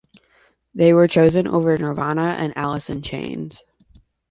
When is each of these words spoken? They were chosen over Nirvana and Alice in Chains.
They 0.73 0.93
were 0.93 1.07
chosen 1.07 1.45
over 1.47 1.77
Nirvana 1.77 2.35
and 2.39 2.57
Alice 2.57 2.89
in 2.89 3.03
Chains. 3.03 3.61